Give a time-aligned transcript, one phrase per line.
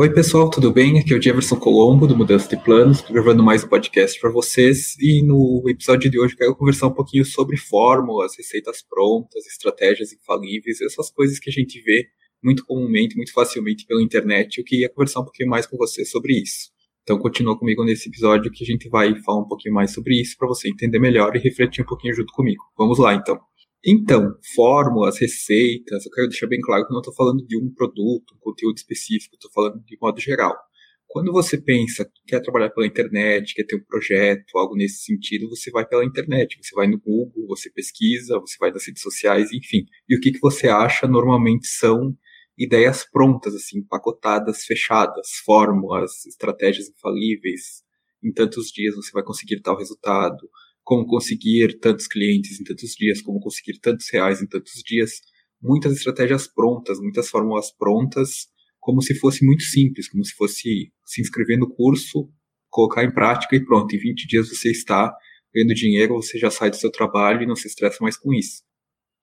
[0.00, 0.96] Oi, pessoal, tudo bem?
[1.00, 4.96] Aqui é o Jefferson Colombo, do Mudança de Planos, gravando mais um podcast para vocês.
[5.00, 10.12] E no episódio de hoje eu quero conversar um pouquinho sobre fórmulas, receitas prontas, estratégias
[10.12, 12.06] infalíveis, essas coisas que a gente vê
[12.40, 14.58] muito comumente, muito facilmente pela internet.
[14.58, 16.70] Eu queria conversar um pouquinho mais com vocês sobre isso.
[17.02, 20.36] Então, continua comigo nesse episódio que a gente vai falar um pouquinho mais sobre isso
[20.38, 22.62] para você entender melhor e refletir um pouquinho junto comigo.
[22.78, 23.47] Vamos lá, então.
[23.84, 27.72] Então, fórmulas, receitas, eu quero deixar bem claro que eu não estou falando de um
[27.72, 30.56] produto, um conteúdo específico, estou falando de modo geral.
[31.06, 35.48] Quando você pensa que quer trabalhar pela internet, quer ter um projeto, algo nesse sentido,
[35.48, 39.52] você vai pela internet, você vai no Google, você pesquisa, você vai nas redes sociais,
[39.52, 39.86] enfim.
[40.08, 42.16] E o que, que você acha normalmente são
[42.58, 47.84] ideias prontas, assim, pacotadas, fechadas, fórmulas, estratégias infalíveis.
[48.22, 50.50] Em tantos dias você vai conseguir tal resultado
[50.88, 55.20] como conseguir tantos clientes em tantos dias, como conseguir tantos reais em tantos dias,
[55.60, 58.46] muitas estratégias prontas, muitas fórmulas prontas,
[58.80, 62.30] como se fosse muito simples, como se fosse se inscrever no curso,
[62.70, 65.14] colocar em prática e pronto, em 20 dias você está
[65.54, 68.62] ganhando dinheiro, você já sai do seu trabalho e não se estressa mais com isso.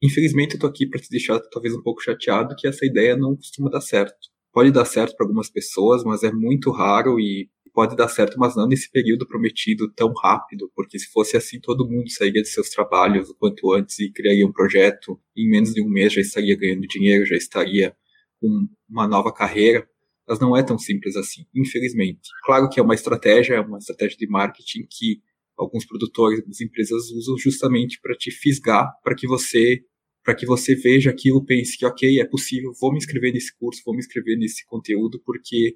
[0.04, 3.36] Infelizmente eu tô aqui para te deixar talvez um pouco chateado que essa ideia não
[3.36, 4.16] costuma dar certo.
[4.54, 8.56] Pode dar certo para algumas pessoas, mas é muito raro e pode dar certo, mas
[8.56, 12.70] não nesse período prometido tão rápido, porque se fosse assim, todo mundo sairia de seus
[12.70, 16.58] trabalhos o quanto antes e criaria um projeto, em menos de um mês já estaria
[16.58, 17.94] ganhando dinheiro, já estaria
[18.40, 19.86] com uma nova carreira.
[20.28, 22.30] Mas não é tão simples assim, infelizmente.
[22.46, 25.22] Claro que é uma estratégia, é uma estratégia de marketing que
[25.58, 29.84] alguns produtores, algumas empresas usam justamente para te fisgar, para que você
[30.24, 33.84] para que você veja aquilo, pense que ok, é possível, vou me inscrever nesse curso,
[33.86, 35.76] vou me inscrever nesse conteúdo, porque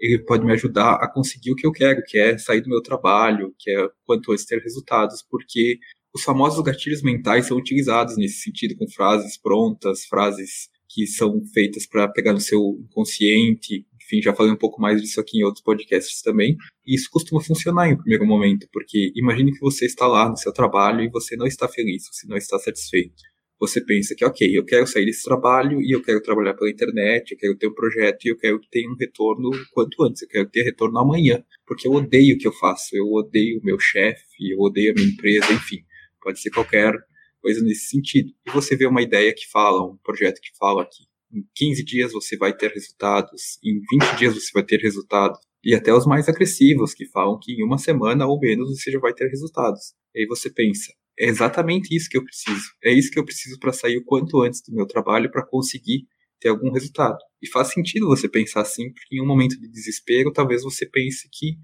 [0.00, 2.82] ele pode me ajudar a conseguir o que eu quero, que é sair do meu
[2.82, 5.78] trabalho, que é quanto antes ter resultados, porque
[6.14, 11.86] os famosos gatilhos mentais são utilizados nesse sentido, com frases prontas, frases que são feitas
[11.86, 13.86] para pegar no seu inconsciente.
[14.02, 16.56] Enfim, já falei um pouco mais disso aqui em outros podcasts também.
[16.84, 20.36] E isso costuma funcionar em um primeiro momento, porque imagine que você está lá no
[20.36, 23.29] seu trabalho e você não está feliz, você não está satisfeito
[23.60, 27.32] você pensa que, ok, eu quero sair desse trabalho e eu quero trabalhar pela internet,
[27.32, 30.48] eu quero ter um projeto e eu quero ter um retorno quanto antes, eu quero
[30.48, 34.50] ter retorno amanhã, porque eu odeio o que eu faço, eu odeio o meu chefe,
[34.50, 35.84] eu odeio a minha empresa, enfim,
[36.22, 36.94] pode ser qualquer
[37.42, 38.32] coisa nesse sentido.
[38.46, 42.12] E você vê uma ideia que fala, um projeto que fala que em 15 dias
[42.12, 46.28] você vai ter resultados, em 20 dias você vai ter resultados, e até os mais
[46.28, 49.92] agressivos que falam que em uma semana ou menos você já vai ter resultados.
[50.14, 52.72] E aí você pensa, é exatamente isso que eu preciso.
[52.82, 56.06] É isso que eu preciso para sair o quanto antes do meu trabalho para conseguir
[56.40, 57.18] ter algum resultado.
[57.42, 61.28] E faz sentido você pensar assim, porque em um momento de desespero, talvez você pense
[61.30, 61.58] que,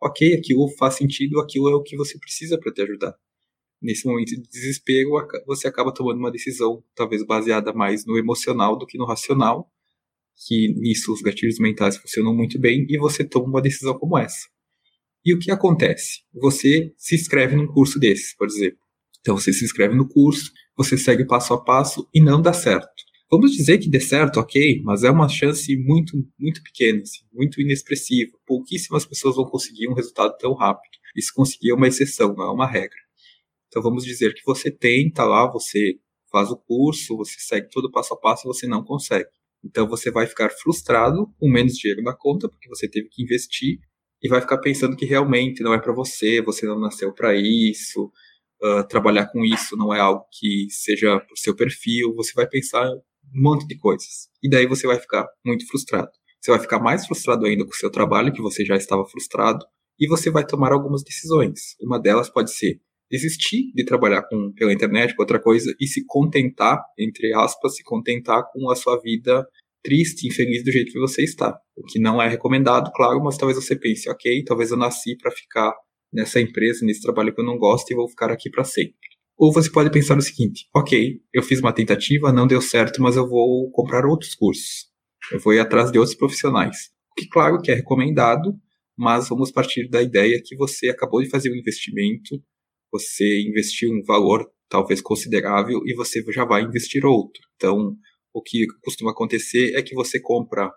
[0.00, 3.12] ok, aquilo faz sentido, aquilo é o que você precisa para te ajudar.
[3.82, 5.10] Nesse momento de desespero,
[5.44, 9.68] você acaba tomando uma decisão, talvez baseada mais no emocional do que no racional,
[10.46, 14.46] que nisso os gatilhos mentais funcionam muito bem, e você toma uma decisão como essa.
[15.24, 16.20] E o que acontece?
[16.32, 18.78] Você se inscreve num curso desses, por exemplo.
[19.22, 22.90] Então você se inscreve no curso, você segue passo a passo e não dá certo.
[23.30, 27.62] Vamos dizer que dê certo, ok, mas é uma chance muito, muito pequena, assim, muito
[27.62, 28.32] inexpressiva.
[28.46, 30.92] Pouquíssimas pessoas vão conseguir um resultado tão rápido.
[31.16, 32.98] E se conseguir é uma exceção, não é uma regra.
[33.68, 35.94] Então vamos dizer que você tenta lá, você
[36.30, 39.30] faz o curso, você segue todo passo a passo e você não consegue.
[39.64, 43.78] Então você vai ficar frustrado com menos dinheiro na conta, porque você teve que investir,
[44.22, 48.10] e vai ficar pensando que realmente não é para você, você não nasceu para isso,
[48.62, 52.88] uh, trabalhar com isso não é algo que seja pro seu perfil, você vai pensar
[52.88, 53.00] um
[53.42, 54.28] monte de coisas.
[54.42, 56.10] E daí você vai ficar muito frustrado.
[56.40, 59.64] Você vai ficar mais frustrado ainda com o seu trabalho, que você já estava frustrado,
[59.98, 61.76] e você vai tomar algumas decisões.
[61.80, 62.80] Uma delas pode ser
[63.10, 67.84] desistir de trabalhar com, pela internet, com outra coisa, e se contentar, entre aspas, se
[67.84, 69.46] contentar com a sua vida
[69.84, 71.56] triste, infeliz do jeito que você está.
[71.76, 75.30] O que não é recomendado, claro, mas talvez você pense, ok, talvez eu nasci para
[75.30, 75.72] ficar
[76.12, 78.98] nessa empresa, nesse trabalho que eu não gosto e vou ficar aqui para sempre.
[79.36, 83.16] Ou você pode pensar o seguinte: ok, eu fiz uma tentativa, não deu certo, mas
[83.16, 84.90] eu vou comprar outros cursos.
[85.32, 86.90] Eu vou ir atrás de outros profissionais.
[87.10, 88.54] O que, claro, que é recomendado,
[88.96, 92.42] mas vamos partir da ideia que você acabou de fazer um investimento,
[92.90, 97.42] você investiu um valor talvez considerável e você já vai investir outro.
[97.56, 97.96] Então,
[98.32, 100.70] o que costuma acontecer é que você compra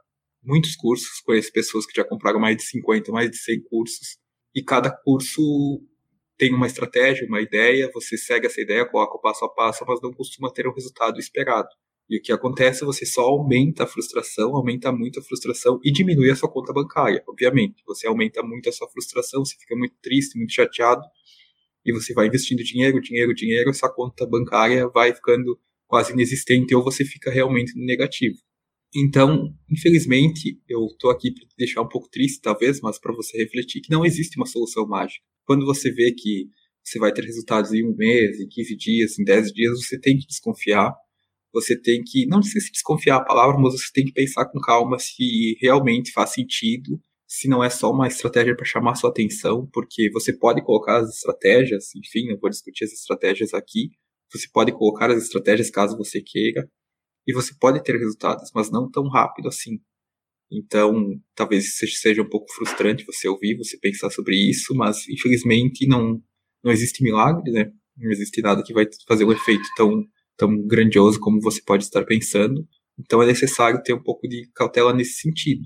[0.43, 4.17] muitos cursos, conheço pessoas que já compraram mais de 50, mais de 100 cursos,
[4.55, 5.81] e cada curso
[6.37, 10.01] tem uma estratégia, uma ideia, você segue essa ideia, coloca o passo a passo, mas
[10.01, 11.69] não costuma ter o resultado esperado.
[12.09, 16.29] E o que acontece, você só aumenta a frustração, aumenta muito a frustração e diminui
[16.29, 17.83] a sua conta bancária, obviamente.
[17.87, 21.01] Você aumenta muito a sua frustração, você fica muito triste, muito chateado,
[21.85, 26.83] e você vai investindo dinheiro, dinheiro, dinheiro, essa conta bancária vai ficando quase inexistente ou
[26.83, 28.37] você fica realmente no negativo.
[28.95, 33.37] Então, infelizmente, eu estou aqui para te deixar um pouco triste, talvez, mas para você
[33.37, 35.21] refletir que não existe uma solução mágica.
[35.45, 36.47] Quando você vê que
[36.81, 40.17] você vai ter resultados em um mês, em 15 dias, em 10 dias, você tem
[40.17, 40.93] que desconfiar.
[41.51, 44.59] Você tem que, não sei se desconfiar a palavra, mas você tem que pensar com
[44.59, 49.67] calma se realmente faz sentido, se não é só uma estratégia para chamar sua atenção,
[49.73, 53.89] porque você pode colocar as estratégias, enfim, eu vou discutir as estratégias aqui,
[54.31, 56.69] você pode colocar as estratégias caso você queira,
[57.27, 59.79] e você pode ter resultados, mas não tão rápido assim.
[60.51, 60.93] Então,
[61.33, 66.21] talvez seja um pouco frustrante você ouvir, você pensar sobre isso, mas infelizmente não
[66.63, 67.71] não existe milagre, né?
[67.95, 70.03] Não existe nada que vai fazer um efeito tão,
[70.35, 72.67] tão grandioso como você pode estar pensando.
[72.99, 75.61] Então é necessário ter um pouco de cautela nesse sentido.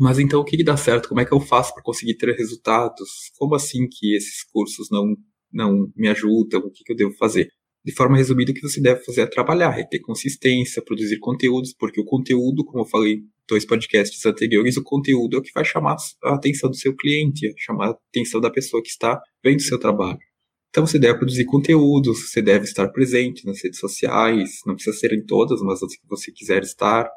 [0.00, 1.08] Mas então o que, que dá certo?
[1.08, 3.08] Como é que eu faço para conseguir ter resultados?
[3.36, 5.14] Como assim que esses cursos não,
[5.52, 6.60] não me ajudam?
[6.60, 7.50] O que, que eu devo fazer?
[7.84, 11.72] De forma resumida, o que você deve fazer é trabalhar, é ter consistência, produzir conteúdos,
[11.72, 15.52] porque o conteúdo, como eu falei em dois podcasts anteriores, o conteúdo é o que
[15.54, 19.60] vai chamar a atenção do seu cliente, chamar a atenção da pessoa que está vendo
[19.60, 20.18] o seu trabalho.
[20.70, 25.12] Então você deve produzir conteúdos, você deve estar presente nas redes sociais, não precisa ser
[25.12, 27.08] em todas, mas as que você quiser estar.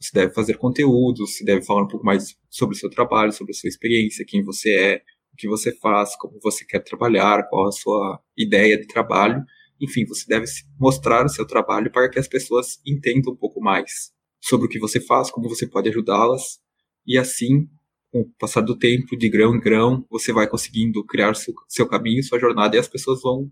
[0.00, 3.52] Você deve fazer conteúdos, você deve falar um pouco mais sobre o seu trabalho, sobre
[3.52, 7.68] a sua experiência, quem você é, o que você faz, como você quer trabalhar, qual
[7.68, 9.44] a sua ideia de trabalho.
[9.82, 10.46] Enfim, você deve
[10.78, 14.78] mostrar o seu trabalho para que as pessoas entendam um pouco mais sobre o que
[14.78, 16.60] você faz, como você pode ajudá-las,
[17.06, 17.68] e assim
[18.12, 21.88] com o passar do tempo, de grão em grão, você vai conseguindo criar seu, seu
[21.88, 23.50] caminho, sua jornada, e as pessoas vão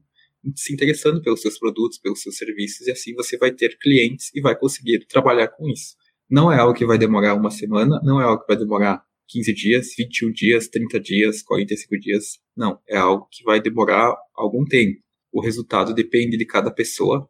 [0.55, 4.41] se interessando pelos seus produtos, pelos seus serviços, e assim você vai ter clientes e
[4.41, 5.97] vai conseguir trabalhar com isso.
[6.29, 9.55] Não é algo que vai demorar uma semana, não é algo que vai demorar 15
[9.55, 12.39] dias, 21 dias, 30 dias, 45 dias.
[12.57, 15.01] Não, é algo que vai demorar algum tempo.
[15.33, 17.29] O resultado depende de cada pessoa.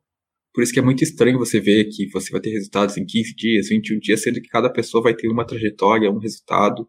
[0.52, 3.34] Por isso que é muito estranho você ver que você vai ter resultados em 15
[3.34, 6.86] dias, 21 dias, sendo que cada pessoa vai ter uma trajetória, um resultado,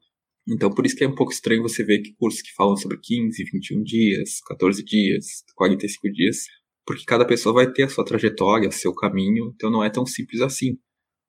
[0.48, 2.98] então, por isso que é um pouco estranho você ver que cursos que falam sobre
[3.02, 6.46] 15, 21 dias, 14 dias, 45 dias,
[6.86, 10.42] porque cada pessoa vai ter a sua trajetória, seu caminho, então não é tão simples
[10.42, 10.78] assim.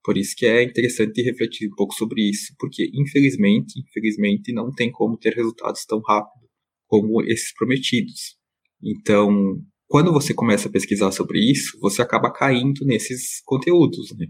[0.03, 4.91] Por isso que é interessante refletir um pouco sobre isso, porque infelizmente, infelizmente não tem
[4.91, 6.49] como ter resultados tão rápido
[6.89, 8.37] como esses prometidos.
[8.83, 14.27] Então, quando você começa a pesquisar sobre isso, você acaba caindo nesses conteúdos, né?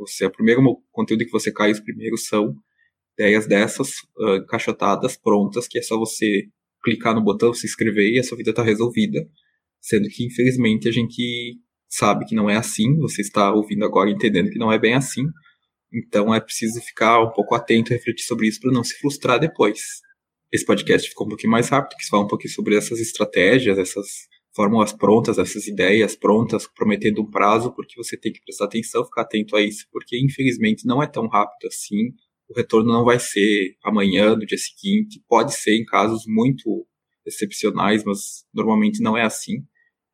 [0.00, 0.60] Você, o primeiro
[0.90, 2.56] conteúdo que você cai, os primeiros são
[3.12, 6.48] ideias dessas uh, encaixotadas, prontas, que é só você
[6.82, 9.24] clicar no botão, se inscrever e a sua vida está resolvida.
[9.80, 11.56] Sendo que, infelizmente, a gente
[11.88, 15.22] sabe que não é assim, você está ouvindo agora entendendo que não é bem assim.
[15.94, 19.38] Então é preciso ficar um pouco atento e refletir sobre isso para não se frustrar
[19.38, 19.78] depois.
[20.52, 24.08] Esse podcast ficou um pouquinho mais rápido, quis falar um pouquinho sobre essas estratégias, essas
[24.56, 29.22] fórmulas prontas, essas ideias prontas, prometendo um prazo, porque você tem que prestar atenção, ficar
[29.22, 32.14] atento a isso, porque infelizmente não é tão rápido assim
[32.48, 35.22] o retorno não vai ser amanhã, no dia seguinte.
[35.28, 36.86] Pode ser em casos muito
[37.24, 39.64] excepcionais, mas normalmente não é assim.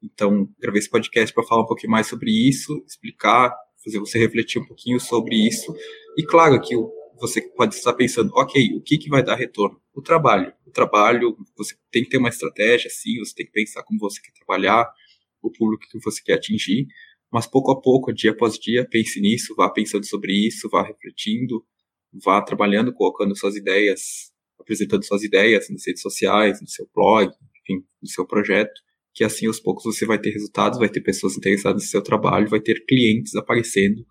[0.03, 3.55] Então, gravei esse podcast para falar um pouquinho mais sobre isso, explicar,
[3.85, 5.75] fazer você refletir um pouquinho sobre isso.
[6.17, 6.75] E claro que
[7.23, 9.81] você pode estar pensando, ok, o que, que vai dar retorno?
[9.95, 10.53] O trabalho.
[10.67, 14.21] O trabalho, você tem que ter uma estratégia, sim, você tem que pensar como você
[14.21, 14.93] quer trabalhar,
[15.41, 16.89] o público que você quer atingir,
[17.33, 21.65] mas pouco a pouco, dia após dia, pense nisso, vá pensando sobre isso, vá refletindo,
[22.13, 27.33] vá trabalhando, colocando suas ideias, apresentando suas ideias nas redes sociais, no seu blog,
[27.63, 28.81] enfim, no seu projeto,
[29.15, 32.49] que assim aos poucos você vai ter resultados, vai ter pessoas interessadas no seu trabalho,
[32.49, 34.05] vai ter clientes aparecendo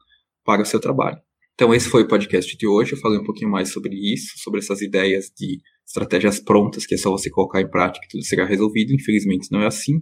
[0.45, 1.21] para o seu trabalho.
[1.53, 4.59] Então esse foi o podcast de hoje, eu falei um pouquinho mais sobre isso, sobre
[4.59, 8.45] essas ideias de estratégias prontas, que é só você colocar em prática e tudo será
[8.45, 10.01] resolvido, infelizmente não é assim.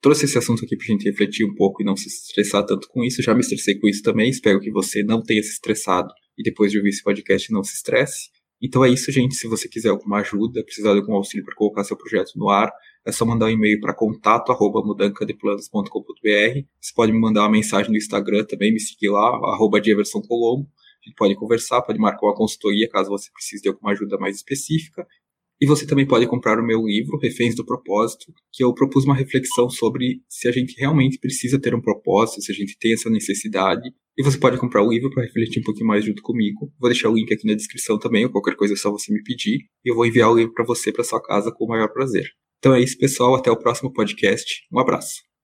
[0.00, 2.88] Trouxe esse assunto aqui para a gente refletir um pouco e não se estressar tanto
[2.88, 6.12] com isso, já me estressei com isso também, espero que você não tenha se estressado
[6.36, 8.28] e depois de ouvir esse podcast não se estresse.
[8.60, 9.36] Então é isso, gente.
[9.36, 12.72] Se você quiser alguma ajuda, precisar de algum auxílio para colocar seu projeto no ar,
[13.06, 16.66] é só mandar um e-mail para contato@mudancadeplanos.com.br.
[16.80, 19.80] Você pode me mandar uma mensagem no Instagram também, me seguir lá, arroba
[20.26, 20.68] Colombo.
[21.16, 25.06] Pode conversar, pode marcar uma consultoria caso você precise de alguma ajuda mais específica.
[25.60, 29.14] E você também pode comprar o meu livro, Reféns do Propósito, que eu propus uma
[29.14, 33.10] reflexão sobre se a gente realmente precisa ter um propósito, se a gente tem essa
[33.10, 33.90] necessidade.
[34.16, 36.72] E você pode comprar o livro para refletir um pouquinho mais junto comigo.
[36.78, 39.22] Vou deixar o link aqui na descrição também, ou qualquer coisa é só você me
[39.22, 39.66] pedir.
[39.84, 42.28] E eu vou enviar o livro para você para sua casa com o maior prazer.
[42.58, 43.34] Então é isso, pessoal.
[43.34, 44.64] Até o próximo podcast.
[44.72, 45.27] Um abraço.